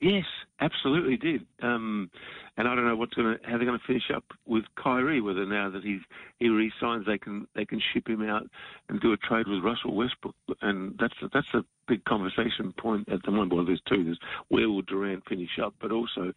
Yes, 0.00 0.24
absolutely 0.60 1.16
did. 1.16 1.46
Um, 1.62 2.10
and 2.56 2.68
I 2.68 2.74
don't 2.74 2.86
know 2.86 2.94
what's 2.94 3.14
going 3.14 3.36
to 3.36 3.44
how 3.44 3.56
they're 3.56 3.66
going 3.66 3.78
to 3.78 3.86
finish 3.86 4.10
up 4.14 4.24
with 4.46 4.64
Kyrie. 4.76 5.20
Whether 5.20 5.46
now 5.46 5.70
that 5.70 5.82
he's 5.82 6.00
he 6.38 6.48
resigns, 6.48 7.06
they 7.06 7.18
can 7.18 7.48
they 7.54 7.64
can 7.64 7.80
ship 7.92 8.06
him 8.08 8.22
out 8.22 8.42
and 8.88 9.00
do 9.00 9.12
a 9.12 9.16
trade 9.16 9.48
with 9.48 9.64
Russell 9.64 9.94
Westbrook, 9.94 10.34
and 10.62 10.94
that's 11.00 11.14
a, 11.22 11.28
that's 11.32 11.52
a 11.54 11.64
big 11.88 12.04
conversation 12.04 12.72
point 12.78 13.08
at 13.08 13.22
the 13.24 13.30
moment. 13.30 13.54
Well, 13.54 13.64
there's 13.64 13.82
two. 13.88 14.04
There's 14.04 14.18
where 14.48 14.68
will 14.68 14.82
Durant 14.82 15.24
finish 15.28 15.58
up, 15.62 15.74
but 15.80 15.90
also 15.90 16.32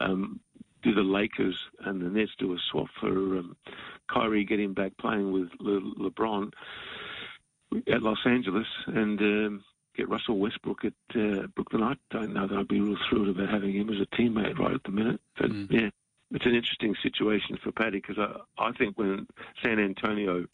um, 0.00 0.40
do 0.82 0.94
the 0.94 1.02
Lakers 1.02 1.58
and 1.80 2.00
the 2.00 2.08
Nets 2.08 2.32
do 2.38 2.52
a 2.52 2.58
swap 2.70 2.88
for 3.00 3.08
um, 3.08 3.56
Kyrie 4.08 4.44
getting 4.44 4.74
back 4.74 4.96
playing 4.98 5.32
with 5.32 5.48
Le- 5.60 6.10
LeBron 6.10 6.52
at 7.90 8.02
Los 8.02 8.18
Angeles 8.24 8.66
and 8.86 9.20
um, 9.20 9.64
get 9.96 10.08
Russell 10.08 10.38
Westbrook 10.38 10.84
at 10.84 10.92
uh, 11.14 11.46
Brooklyn? 11.54 11.82
I 11.82 11.94
don't 12.10 12.32
know 12.32 12.46
that 12.46 12.56
I'd 12.56 12.68
be 12.68 12.80
real 12.80 12.96
thrilled 13.08 13.28
about 13.28 13.50
having 13.50 13.74
him 13.74 13.90
as 13.90 14.00
a 14.00 14.06
teammate 14.16 14.58
right 14.58 14.74
at 14.74 14.82
the 14.84 14.92
minute. 14.92 15.20
But 15.36 15.50
mm. 15.50 15.66
yeah, 15.70 15.90
it's 16.30 16.46
an 16.46 16.54
interesting 16.54 16.94
situation 17.02 17.58
for 17.62 17.72
Patty 17.72 18.00
because 18.00 18.18
I, 18.18 18.62
I 18.62 18.72
think 18.72 18.98
when 18.98 19.26
San 19.62 19.78
Antonio, 19.78 20.46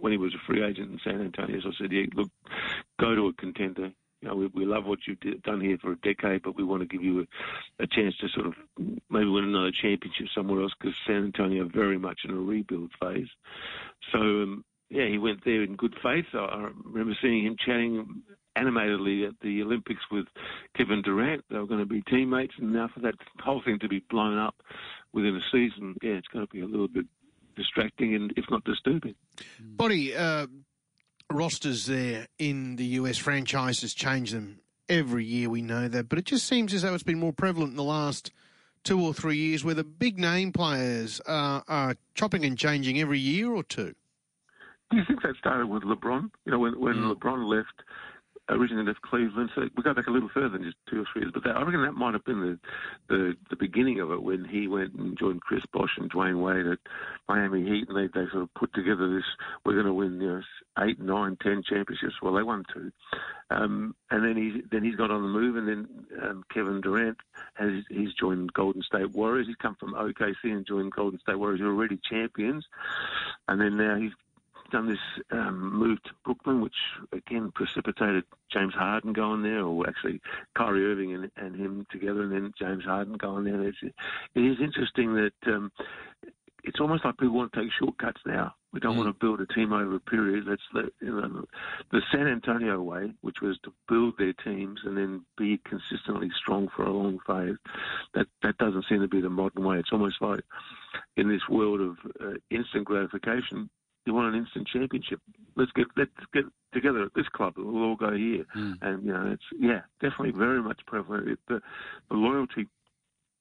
when 0.00 0.12
he 0.12 0.18
was 0.18 0.34
a 0.34 0.46
free 0.46 0.62
agent 0.62 0.92
in 0.92 1.00
San 1.04 1.20
Antonio, 1.20 1.56
as 1.56 1.64
I 1.66 1.72
said, 1.78 1.92
yeah, 1.92 2.06
look, 2.14 2.30
go 2.98 3.14
to 3.14 3.28
a 3.28 3.32
contender 3.34 3.92
you 4.22 4.28
know, 4.28 4.36
we, 4.36 4.46
we 4.54 4.64
love 4.64 4.84
what 4.86 5.00
you've 5.06 5.42
done 5.42 5.60
here 5.60 5.76
for 5.82 5.92
a 5.92 5.96
decade, 5.96 6.42
but 6.42 6.56
we 6.56 6.62
want 6.62 6.80
to 6.80 6.86
give 6.86 7.02
you 7.02 7.20
a, 7.20 7.82
a 7.82 7.86
chance 7.88 8.14
to 8.20 8.28
sort 8.28 8.46
of 8.46 8.54
maybe 9.10 9.26
win 9.26 9.44
another 9.44 9.72
championship 9.72 10.28
somewhere 10.34 10.62
else 10.62 10.72
because 10.78 10.94
San 11.06 11.24
Antonio 11.24 11.64
are 11.64 11.70
very 11.72 11.98
much 11.98 12.20
in 12.24 12.30
a 12.30 12.34
rebuild 12.34 12.92
phase. 13.00 13.28
So, 14.12 14.18
um, 14.18 14.64
yeah, 14.90 15.08
he 15.08 15.18
went 15.18 15.44
there 15.44 15.62
in 15.62 15.74
good 15.74 15.94
faith. 16.02 16.26
I 16.34 16.68
remember 16.84 17.16
seeing 17.20 17.46
him 17.46 17.56
chatting 17.58 18.22
animatedly 18.54 19.24
at 19.24 19.34
the 19.42 19.62
Olympics 19.62 20.02
with 20.10 20.26
Kevin 20.76 21.02
Durant. 21.02 21.44
They 21.50 21.58
were 21.58 21.66
going 21.66 21.80
to 21.80 21.86
be 21.86 22.02
teammates, 22.02 22.54
and 22.58 22.72
now 22.72 22.90
for 22.94 23.00
that 23.00 23.14
whole 23.40 23.62
thing 23.64 23.78
to 23.80 23.88
be 23.88 24.04
blown 24.08 24.38
up 24.38 24.54
within 25.12 25.34
a 25.34 25.40
season, 25.50 25.96
yeah, 26.02 26.12
it's 26.12 26.28
going 26.28 26.46
to 26.46 26.52
be 26.52 26.60
a 26.60 26.66
little 26.66 26.88
bit 26.88 27.06
distracting 27.56 28.14
and 28.14 28.32
if 28.36 28.44
not 28.50 28.64
disturbing. 28.64 29.14
Boti, 29.76 30.16
uh, 30.16 30.46
rosters 31.32 31.86
there 31.86 32.26
in 32.38 32.76
the 32.76 32.84
US 32.84 33.18
franchises 33.18 33.94
change 33.94 34.30
them 34.30 34.60
every 34.88 35.24
year. 35.24 35.48
We 35.48 35.62
know 35.62 35.88
that, 35.88 36.08
but 36.08 36.18
it 36.18 36.26
just 36.26 36.46
seems 36.46 36.74
as 36.74 36.82
though 36.82 36.94
it's 36.94 37.02
been 37.02 37.18
more 37.18 37.32
prevalent 37.32 37.70
in 37.70 37.76
the 37.76 37.82
last 37.82 38.30
two 38.84 39.00
or 39.00 39.14
three 39.14 39.36
years, 39.36 39.64
where 39.64 39.74
the 39.74 39.84
big 39.84 40.18
name 40.18 40.52
players 40.52 41.20
are, 41.26 41.62
are 41.68 41.96
chopping 42.14 42.44
and 42.44 42.58
changing 42.58 43.00
every 43.00 43.18
year 43.18 43.52
or 43.52 43.62
two. 43.62 43.94
Do 44.90 44.98
you 44.98 45.04
think 45.06 45.22
that 45.22 45.36
started 45.38 45.66
with 45.66 45.84
LeBron? 45.84 46.30
You 46.44 46.52
know, 46.52 46.58
when 46.58 46.78
when 46.78 46.96
mm. 46.96 47.14
LeBron 47.14 47.48
left, 47.48 47.82
originally 48.48 48.84
left 48.84 49.02
Cleveland. 49.02 49.50
So 49.54 49.62
we 49.76 49.82
go 49.82 49.94
back 49.94 50.06
a 50.06 50.10
little 50.10 50.28
further 50.28 50.50
than 50.50 50.64
just 50.64 50.76
two 50.88 51.00
or 51.00 51.04
three 51.12 51.22
years. 51.22 51.32
But 51.32 51.44
that, 51.44 51.56
I 51.56 51.62
reckon 51.62 51.82
that 51.82 51.92
might 51.92 52.14
have 52.14 52.24
been 52.24 52.40
the, 52.40 52.58
the 53.08 53.34
the 53.50 53.56
beginning 53.56 54.00
of 54.00 54.10
it 54.10 54.22
when 54.22 54.44
he 54.44 54.68
went 54.68 54.94
and 54.94 55.18
joined 55.18 55.40
Chris 55.40 55.64
Bosh 55.72 55.96
and 55.96 56.10
Dwyane 56.10 56.42
Wade 56.42 56.66
at 56.66 56.78
Miami 57.28 57.62
Heat, 57.62 57.88
and 57.88 57.96
they 57.96 58.08
they 58.08 58.28
sort 58.30 58.42
of 58.42 58.54
put 58.54 58.72
together 58.74 59.14
this. 59.14 59.24
We're 59.64 59.74
going 59.74 59.86
to 59.86 59.94
win 59.94 60.20
you 60.20 60.28
know, 60.28 60.42
eight, 60.80 61.00
nine, 61.00 61.36
ten 61.42 61.62
championships. 61.62 62.20
Well, 62.20 62.34
they 62.34 62.42
won 62.42 62.64
two, 62.72 62.92
um, 63.50 63.94
and 64.10 64.24
then 64.24 64.36
he 64.36 64.62
then 64.70 64.84
he's 64.84 64.96
got 64.96 65.10
on 65.10 65.22
the 65.22 65.28
move, 65.28 65.56
and 65.56 65.68
then 65.68 65.88
um, 66.22 66.44
Kevin 66.52 66.80
Durant 66.80 67.18
has 67.54 67.84
he's 67.88 68.14
joined 68.14 68.52
Golden 68.52 68.82
State 68.82 69.10
Warriors. 69.10 69.46
He's 69.46 69.56
come 69.56 69.76
from 69.78 69.94
OKC 69.94 70.34
and 70.44 70.66
joined 70.66 70.92
Golden 70.92 71.20
State 71.20 71.38
Warriors, 71.38 71.60
who 71.60 71.68
are 71.68 71.74
already 71.74 71.98
champions, 72.08 72.66
and 73.48 73.60
then 73.60 73.76
now 73.76 73.96
he's 73.96 74.12
done 74.72 74.88
this 74.88 75.24
um, 75.30 75.78
move 75.78 76.02
to 76.02 76.10
Brooklyn, 76.24 76.60
which 76.60 76.74
again 77.12 77.52
precipitated 77.54 78.24
James 78.52 78.74
Harden 78.74 79.12
going 79.12 79.42
there, 79.42 79.60
or 79.60 79.88
actually 79.88 80.20
Kyrie 80.56 80.84
Irving 80.84 81.14
and, 81.14 81.30
and 81.36 81.54
him 81.54 81.86
together, 81.90 82.22
and 82.22 82.32
then 82.32 82.52
James 82.58 82.84
Harden 82.84 83.14
going 83.14 83.44
there. 83.44 83.62
It's, 83.62 83.78
it 83.82 84.40
is 84.40 84.56
interesting 84.60 85.14
that 85.14 85.52
um, 85.52 85.70
it's 86.64 86.80
almost 86.80 87.04
like 87.04 87.18
people 87.18 87.36
want 87.36 87.52
to 87.52 87.60
take 87.60 87.70
shortcuts 87.78 88.20
now. 88.24 88.54
We 88.72 88.80
don't 88.80 88.94
mm. 88.94 89.04
want 89.04 89.08
to 89.14 89.26
build 89.26 89.40
a 89.40 89.46
team 89.52 89.72
over 89.72 89.96
a 89.96 90.00
period. 90.00 90.44
Let's 90.46 90.62
let 90.72 90.86
you 91.00 91.20
know, 91.20 91.44
the 91.90 92.00
San 92.10 92.26
Antonio 92.26 92.80
way, 92.80 93.12
which 93.20 93.40
was 93.42 93.58
to 93.64 93.72
build 93.88 94.14
their 94.18 94.32
teams 94.32 94.80
and 94.84 94.96
then 94.96 95.24
be 95.36 95.60
consistently 95.68 96.30
strong 96.40 96.68
for 96.74 96.84
a 96.84 96.92
long 96.92 97.18
phase. 97.26 97.56
That 98.14 98.26
that 98.42 98.58
doesn't 98.58 98.86
seem 98.88 99.00
to 99.00 99.08
be 99.08 99.20
the 99.20 99.28
modern 99.28 99.64
way. 99.64 99.78
It's 99.78 99.92
almost 99.92 100.22
like 100.22 100.40
in 101.16 101.28
this 101.28 101.42
world 101.50 101.80
of 101.80 101.96
uh, 102.20 102.34
instant 102.50 102.84
gratification, 102.84 103.68
you 104.06 104.14
want 104.14 104.34
an 104.34 104.40
instant 104.40 104.68
championship. 104.68 105.20
Let's 105.56 105.72
get 105.72 105.86
let's 105.96 106.10
get 106.32 106.44
together 106.72 107.02
at 107.02 107.14
this 107.14 107.28
club. 107.28 107.54
We'll 107.56 107.82
all 107.82 107.96
go 107.96 108.12
here, 108.12 108.44
mm. 108.56 108.74
and 108.82 109.04
you 109.04 109.12
know 109.12 109.30
it's 109.32 109.44
yeah, 109.58 109.82
definitely 110.00 110.32
very 110.32 110.62
much 110.62 110.80
prevalent. 110.86 111.38
the, 111.48 111.60
the 112.08 112.16
loyalty 112.16 112.68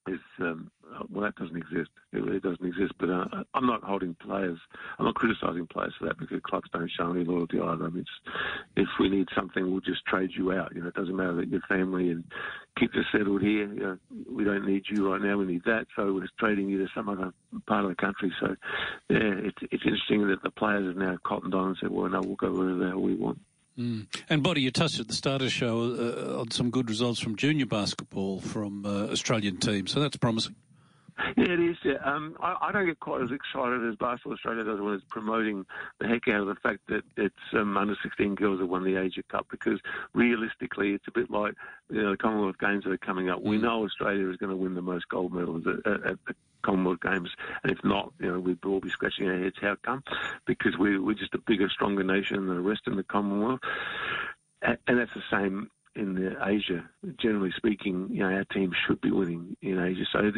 is 0.07 0.19
um, 0.39 0.71
well, 1.09 1.23
that 1.23 1.35
doesn't 1.35 1.55
exist. 1.55 1.91
It 2.11 2.23
really 2.23 2.39
doesn't 2.39 2.65
exist. 2.65 2.93
But 2.99 3.09
uh, 3.09 3.25
I'm 3.53 3.67
not 3.67 3.83
holding 3.83 4.15
players. 4.15 4.59
I'm 4.97 5.05
not 5.05 5.15
criticising 5.15 5.67
players 5.67 5.93
for 5.97 6.05
that 6.05 6.17
because 6.17 6.39
clubs 6.43 6.69
don't 6.73 6.89
show 6.89 7.11
any 7.11 7.23
loyalty 7.23 7.59
either. 7.59 7.85
I 7.85 7.89
mean, 7.89 8.05
if 8.75 8.87
we 8.99 9.09
need 9.09 9.27
something, 9.35 9.71
we'll 9.71 9.81
just 9.81 10.05
trade 10.05 10.31
you 10.35 10.51
out. 10.53 10.73
You 10.75 10.81
know, 10.81 10.87
it 10.87 10.95
doesn't 10.95 11.15
matter 11.15 11.35
that 11.35 11.49
your 11.49 11.61
family 11.61 12.09
and 12.09 12.23
kids 12.77 12.93
are 12.95 13.05
settled 13.17 13.41
here. 13.41 13.67
You 13.73 13.79
know, 13.79 13.97
we 14.29 14.43
don't 14.43 14.65
need 14.65 14.83
you 14.89 15.11
right 15.11 15.21
now. 15.21 15.37
We 15.37 15.45
need 15.45 15.63
that. 15.65 15.87
So 15.95 16.13
we're 16.13 16.27
trading 16.39 16.69
you 16.69 16.79
to 16.79 16.87
some 16.95 17.09
other 17.09 17.33
part 17.67 17.83
of 17.83 17.89
the 17.89 17.95
country. 17.95 18.33
So 18.39 18.55
yeah, 19.09 19.17
it's 19.19 19.57
it's 19.71 19.83
interesting 19.83 20.27
that 20.27 20.43
the 20.43 20.51
players 20.51 20.87
have 20.87 20.97
now 20.97 21.17
cottoned 21.23 21.53
on 21.53 21.69
and 21.69 21.77
said, 21.81 21.91
well, 21.91 22.09
no, 22.09 22.21
we'll 22.21 22.35
go 22.35 22.51
wherever 22.51 22.77
the 22.77 22.89
hell 22.89 23.01
we 23.01 23.15
want. 23.15 23.39
Mm. 23.77 24.07
And, 24.29 24.43
Boti, 24.43 24.59
you 24.59 24.69
touched 24.69 24.99
at 24.99 25.07
the 25.07 25.13
start 25.13 25.41
of 25.41 25.47
the 25.47 25.49
show 25.49 25.79
uh, 25.79 26.41
on 26.41 26.51
some 26.51 26.71
good 26.71 26.89
results 26.89 27.19
from 27.19 27.37
junior 27.37 27.65
basketball 27.65 28.41
from 28.41 28.85
uh, 28.85 29.07
Australian 29.07 29.57
teams, 29.57 29.91
so 29.91 30.01
that's 30.01 30.17
promising. 30.17 30.55
Yeah, 31.37 31.53
it 31.53 31.59
is. 31.59 31.77
Yeah. 31.83 31.93
Um, 32.03 32.35
I, 32.39 32.55
I, 32.61 32.71
don't 32.71 32.85
get 32.85 32.99
quite 32.99 33.21
as 33.21 33.31
excited 33.31 33.87
as 33.87 33.95
Basketball 33.95 34.33
Australia 34.33 34.63
does 34.63 34.79
when 34.79 34.93
it's 34.93 35.03
promoting 35.09 35.65
the 35.99 36.07
heck 36.07 36.27
out 36.27 36.41
of 36.41 36.47
the 36.47 36.55
fact 36.55 36.79
that 36.87 37.03
it's 37.17 37.35
um, 37.53 37.77
under 37.77 37.95
16 38.01 38.35
girls 38.35 38.59
that 38.59 38.65
won 38.65 38.83
the 38.83 38.95
Asia 38.95 39.23
Cup 39.29 39.47
because 39.49 39.79
realistically, 40.13 40.91
it's 40.91 41.07
a 41.07 41.11
bit 41.11 41.29
like 41.29 41.53
you 41.89 42.01
know, 42.01 42.11
the 42.11 42.17
Commonwealth 42.17 42.57
Games 42.59 42.83
that 42.83 42.91
are 42.91 42.97
coming 42.97 43.29
up. 43.29 43.41
We 43.41 43.57
mm. 43.57 43.61
know 43.61 43.83
Australia 43.83 44.29
is 44.29 44.37
going 44.37 44.51
to 44.51 44.55
win 44.55 44.75
the 44.75 44.81
most 44.81 45.07
gold 45.09 45.33
medals 45.33 45.65
at, 45.67 45.91
at, 45.91 46.05
at 46.05 46.17
the 46.27 46.35
Commonwealth 46.63 47.01
Games, 47.01 47.29
and 47.63 47.71
if 47.71 47.83
not, 47.83 48.13
you 48.19 48.31
know, 48.31 48.39
we'd 48.39 48.63
all 48.65 48.79
be 48.79 48.89
scratching 48.89 49.27
our 49.27 49.39
heads 49.39 49.55
how 49.61 49.75
come? 49.83 50.03
Because 50.45 50.77
we, 50.77 50.99
we're 50.99 51.15
just 51.15 51.33
a 51.33 51.39
bigger, 51.39 51.69
stronger 51.69 52.03
nation 52.03 52.47
than 52.47 52.55
the 52.55 52.61
rest 52.61 52.81
of 52.87 52.95
the 52.95 53.03
Commonwealth, 53.03 53.61
and, 54.61 54.77
and 54.87 54.99
that's 54.99 55.13
the 55.15 55.23
same 55.31 55.69
in 55.95 56.15
the 56.15 56.35
Asia. 56.45 56.89
Generally 57.17 57.53
speaking, 57.57 58.07
you 58.11 58.19
know, 58.19 58.33
our 58.33 58.45
team 58.45 58.71
should 58.85 59.01
be 59.01 59.11
winning 59.11 59.57
in 59.61 59.79
Asia. 59.79 60.05
So 60.11 60.31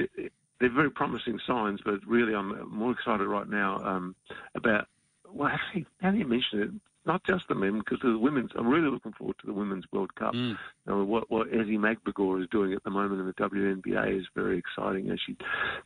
they're 0.63 0.71
very 0.71 0.89
promising 0.89 1.41
signs, 1.45 1.81
but 1.83 1.95
really 2.07 2.33
I'm 2.33 2.69
more 2.73 2.91
excited 2.91 3.27
right 3.27 3.49
now 3.49 3.81
um, 3.83 4.15
about, 4.55 4.87
well, 5.29 5.49
actually, 5.49 5.85
now 6.01 6.11
that 6.11 6.17
you 6.17 6.25
mention 6.25 6.61
it, 6.61 6.69
not 7.05 7.21
just 7.25 7.49
the 7.49 7.55
men, 7.55 7.79
because 7.79 7.99
the 8.01 8.17
women's, 8.17 8.51
I'm 8.55 8.69
really 8.69 8.89
looking 8.89 9.11
forward 9.11 9.35
to 9.41 9.45
the 9.45 9.51
Women's 9.51 9.83
World 9.91 10.15
Cup. 10.15 10.33
Mm. 10.33 10.51
You 10.51 10.57
know, 10.87 11.03
what, 11.03 11.29
what 11.29 11.51
Ezi 11.51 11.77
Magbegor 11.77 12.41
is 12.41 12.47
doing 12.49 12.71
at 12.71 12.81
the 12.85 12.91
moment 12.91 13.19
in 13.19 13.27
the 13.27 13.33
WNBA 13.33 14.21
is 14.21 14.25
very 14.33 14.57
exciting. 14.57 15.09
And 15.09 15.19
she, 15.19 15.35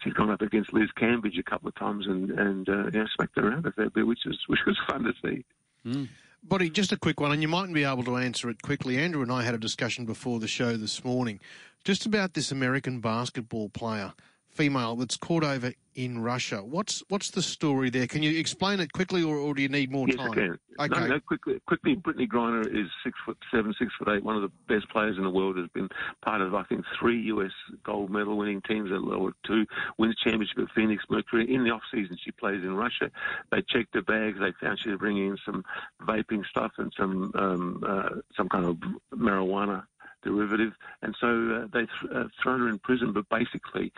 she's 0.03 0.13
gone 0.13 0.29
up 0.29 0.43
against 0.43 0.73
Liz 0.73 0.89
Cambage 0.95 1.39
a 1.39 1.43
couple 1.43 1.69
of 1.69 1.73
times 1.73 2.05
and, 2.05 2.29
and 2.29 2.69
uh, 2.69 2.91
yeah, 2.93 3.05
smacked 3.15 3.35
her 3.37 3.49
around 3.49 3.65
a 3.65 3.71
fair 3.71 3.89
bit, 3.89 4.05
which, 4.05 4.27
is, 4.27 4.37
which 4.47 4.59
was 4.67 4.77
fun 4.87 5.05
to 5.05 5.13
see. 5.23 5.43
Mm. 5.87 6.07
Buddy, 6.43 6.69
just 6.69 6.91
a 6.91 6.97
quick 6.97 7.19
one, 7.19 7.31
and 7.31 7.41
you 7.41 7.47
mightn't 7.47 7.73
be 7.73 7.83
able 7.83 8.03
to 8.03 8.17
answer 8.17 8.47
it 8.51 8.61
quickly. 8.61 8.99
Andrew 8.99 9.23
and 9.23 9.31
I 9.31 9.41
had 9.41 9.55
a 9.55 9.57
discussion 9.57 10.05
before 10.05 10.39
the 10.39 10.47
show 10.47 10.77
this 10.77 11.03
morning 11.03 11.39
just 11.83 12.05
about 12.05 12.35
this 12.35 12.51
American 12.51 12.99
basketball 12.99 13.69
player 13.69 14.13
female 14.57 14.95
that's 14.95 15.17
caught 15.17 15.43
over 15.43 15.71
in 15.93 16.19
Russia. 16.19 16.63
What's 16.63 17.03
what's 17.09 17.31
the 17.31 17.41
story 17.41 17.89
there? 17.89 18.07
Can 18.07 18.23
you 18.23 18.39
explain 18.39 18.79
it 18.79 18.91
quickly, 18.91 19.23
or, 19.23 19.37
or 19.37 19.53
do 19.53 19.61
you 19.61 19.69
need 19.69 19.91
more 19.91 20.07
yes, 20.07 20.17
time? 20.17 20.33
Yes, 20.35 20.57
I 20.79 20.87
can. 20.87 20.97
Okay. 20.97 21.07
No, 21.07 21.13
no, 21.15 21.19
quickly, 21.19 21.61
quickly. 21.67 21.95
Brittney 21.95 22.27
Griner 22.27 22.65
is 22.65 22.87
six 23.03 23.17
foot 23.23 23.37
seven, 23.51 23.73
six 23.77 23.91
foot 23.97 24.07
eight, 24.09 24.23
one 24.23 24.35
of 24.35 24.41
the 24.41 24.51
best 24.67 24.89
players 24.89 25.17
in 25.17 25.23
the 25.23 25.29
world. 25.29 25.57
Has 25.57 25.69
been 25.69 25.89
part 26.23 26.41
of 26.41 26.55
I 26.55 26.63
think 26.63 26.85
three 26.99 27.21
U.S. 27.23 27.51
gold 27.83 28.09
medal 28.09 28.37
winning 28.37 28.61
teams, 28.61 28.91
or 28.91 29.33
two 29.45 29.65
wins 29.97 30.15
championship 30.23 30.59
at 30.59 30.71
Phoenix 30.75 31.03
Mercury. 31.09 31.53
In 31.53 31.63
the 31.63 31.71
off 31.71 31.83
season, 31.91 32.17
she 32.23 32.31
plays 32.31 32.63
in 32.63 32.75
Russia. 32.75 33.11
They 33.51 33.61
checked 33.61 33.93
her 33.93 34.01
bags. 34.01 34.39
They 34.39 34.53
found 34.59 34.79
she 34.79 34.89
was 34.89 34.99
bringing 34.99 35.29
in 35.29 35.37
some 35.45 35.63
vaping 36.01 36.45
stuff 36.45 36.71
and 36.77 36.91
some 36.97 37.31
um, 37.35 37.83
uh, 37.87 38.21
some 38.35 38.49
kind 38.49 38.65
of 38.65 38.77
marijuana 39.13 39.83
derivative, 40.27 40.73
and 41.01 41.15
so 41.19 41.27
uh, 41.27 41.67
they've 41.73 42.11
uh, 42.13 42.25
thrown 42.41 42.59
her 42.59 42.69
in 42.69 42.79
prison. 42.79 43.13
But 43.13 43.29
basically, 43.29 43.93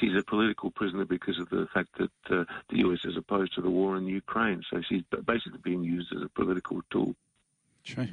she's 0.00 0.16
a 0.16 0.22
political 0.22 0.70
prisoner 0.70 1.04
because 1.04 1.38
of 1.38 1.48
the 1.50 1.66
fact 1.74 1.88
that 1.98 2.10
uh, 2.30 2.44
the 2.70 2.78
US 2.86 3.04
is 3.04 3.16
opposed 3.16 3.54
to 3.56 3.60
the 3.60 3.70
war 3.70 3.96
in 3.96 4.06
Ukraine. 4.06 4.62
So 4.70 4.80
she's 4.88 5.02
basically 5.26 5.60
being 5.62 5.82
used 5.82 6.14
as 6.14 6.22
a 6.22 6.28
political 6.28 6.80
tool. 6.90 7.14
Sure. 7.82 8.08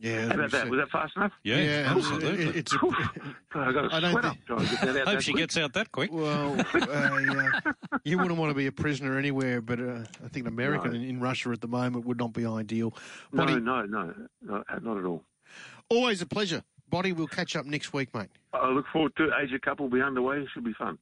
Yeah, 0.00 0.26
How 0.26 0.34
about 0.34 0.50
that? 0.50 0.68
Was 0.68 0.80
that 0.80 0.90
fast 0.90 1.16
enough? 1.16 1.32
Yeah, 1.44 1.58
yeah 1.58 1.94
absolutely. 1.94 2.46
It, 2.46 2.56
it's 2.56 2.72
a, 2.72 2.78
I 3.54 3.72
got 3.72 3.84
a 3.84 4.10
sweat 4.10 4.24
up 4.24 4.36
trying 4.46 4.66
to 4.66 4.66
get 4.66 4.80
that 4.80 4.96
out. 5.02 5.08
Hope 5.08 5.20
she 5.20 5.30
quick. 5.30 5.42
gets 5.42 5.56
out 5.56 5.72
that 5.74 5.92
quick. 5.92 6.12
Well, 6.12 6.60
uh, 6.74 7.18
yeah. 7.20 7.72
you 8.04 8.18
wouldn't 8.18 8.36
want 8.36 8.50
to 8.50 8.54
be 8.54 8.66
a 8.66 8.72
prisoner 8.72 9.16
anywhere, 9.16 9.60
but 9.60 9.78
uh, 9.78 10.00
I 10.24 10.28
think 10.28 10.48
America 10.48 10.88
no. 10.88 10.94
in, 10.94 11.02
in, 11.02 11.20
Russia 11.20 11.50
at 11.50 11.60
the 11.60 11.68
moment 11.68 12.04
would 12.04 12.18
not 12.18 12.32
be 12.32 12.44
ideal. 12.44 12.92
no, 13.32 13.44
no, 13.44 13.86
no, 13.86 14.12
no, 14.42 14.64
not 14.80 14.98
at 14.98 15.04
all. 15.04 15.22
Always 15.88 16.20
a 16.20 16.26
pleasure. 16.26 16.64
Boti, 16.92 17.16
we'll 17.16 17.26
catch 17.26 17.56
up 17.56 17.64
next 17.64 17.94
week, 17.94 18.14
mate. 18.14 18.28
I 18.52 18.68
look 18.68 18.84
forward 18.92 19.12
to 19.16 19.30
Asia 19.42 19.58
Cup 19.58 19.80
will 19.80 19.88
be 19.88 20.02
underway. 20.02 20.40
It 20.40 20.48
should 20.52 20.64
be 20.64 20.74
fun. 20.74 20.98